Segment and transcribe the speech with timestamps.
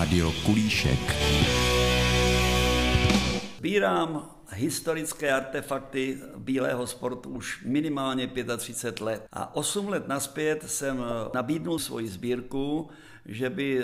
[0.00, 0.98] Rádio Kulíšek.
[3.58, 9.26] Sbírám historické artefakty bílého sportu už minimálně 35 let.
[9.32, 12.88] A 8 let naspět jsem nabídnul svoji sbírku,
[13.26, 13.82] že by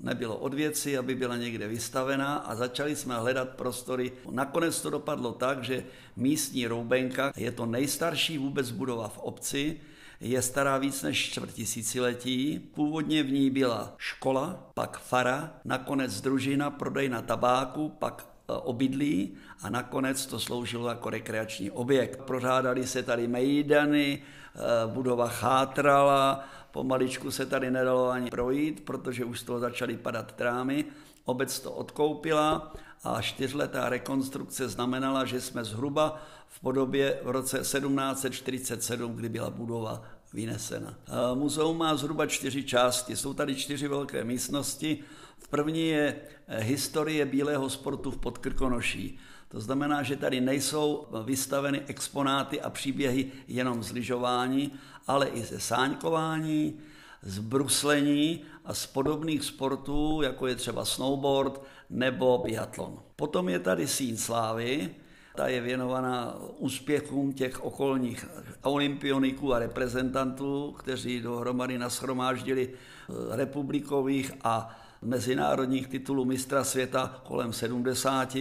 [0.00, 4.12] nebylo od věci, aby byla někde vystavená a začali jsme hledat prostory.
[4.30, 5.84] Nakonec to dopadlo tak, že
[6.16, 9.80] místní Roubenka je to nejstarší vůbec budova v obci,
[10.20, 12.58] je stará víc než čtvrt tisíciletí.
[12.58, 19.70] Původně v ní byla škola, pak fara, nakonec družina, prodejna tabáku, pak e, obydlí a
[19.70, 22.22] nakonec to sloužilo jako rekreační objekt.
[22.22, 29.40] Prořádali se tady mejdany, e, budova chátrala, pomaličku se tady nedalo ani projít, protože už
[29.40, 30.84] z toho začaly padat trámy.
[31.24, 32.74] Obec to odkoupila
[33.04, 40.02] a čtyřletá rekonstrukce znamenala, že jsme zhruba v podobě v roce 1747, kdy byla budova
[40.32, 40.94] vynesena.
[41.34, 43.16] Muzeum má zhruba čtyři části.
[43.16, 44.98] Jsou tady čtyři velké místnosti.
[45.38, 46.16] V první je
[46.48, 49.18] eh, historie bílého sportu v Podkrkonoší.
[49.48, 54.72] To znamená, že tady nejsou vystaveny exponáty a příběhy jenom z lyžování,
[55.06, 56.80] ale i ze sáňkování,
[57.22, 62.98] z bruslení a z podobných sportů, jako je třeba snowboard nebo biatlon.
[63.16, 64.90] Potom je tady síň slávy,
[65.34, 68.26] ta je věnovaná úspěchům těch okolních
[68.62, 78.36] olympioniků a reprezentantů, kteří dohromady nashromáždili eh, republikových a mezinárodních titulů mistra světa kolem 70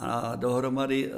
[0.00, 1.14] a dohromady eh,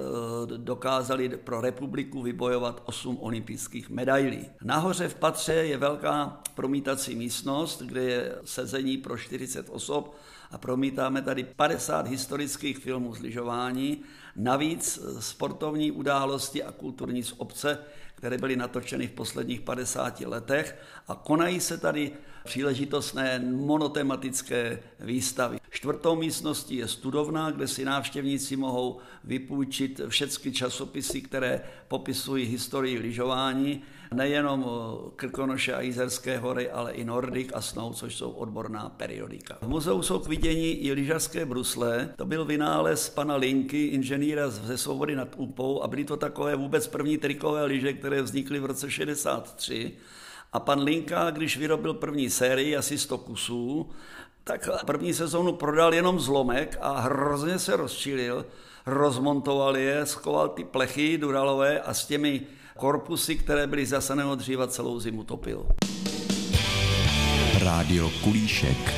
[0.56, 4.46] dokázali pro republiku vybojovat 8 olympijských medailí.
[4.64, 10.14] Nahoře v patře je velká promítací místnost, kde je sezení pro 40 osob
[10.50, 14.02] a promítáme tady 50 historických filmů z lyžování,
[14.36, 17.78] navíc sportovní události a kulturní z obce,
[18.22, 20.78] které byly natočeny v posledních 50 letech
[21.08, 22.12] a konají se tady
[22.44, 25.58] příležitostné monotematické výstavy.
[25.70, 33.82] Čtvrtou místností je studovna, kde si návštěvníci mohou vypůjčit všechny časopisy, které popisují historii lyžování,
[34.14, 34.66] nejenom
[35.16, 39.58] Krkonoše a Jizerské hory, ale i Nordic a Snow, což jsou odborná periodika.
[39.60, 42.08] V muzeu jsou k vidění i lyžařské brusle.
[42.16, 46.86] To byl vynález pana Linky, inženýra ze Svobody nad Úpou a byly to takové vůbec
[46.86, 49.92] první trikové lyže, které vznikly v roce 63.
[50.52, 53.90] A pan Linka, když vyrobil první sérii, asi 100 kusů,
[54.44, 58.46] tak první sezónu prodal jenom zlomek a hrozně se rozčilil,
[58.86, 62.40] rozmontoval je, schoval ty plechy duralové a s těmi
[62.78, 63.86] korpusy, které byly
[64.30, 65.66] od dříva celou zimu topil.
[67.64, 68.92] Rádio Kulíšek.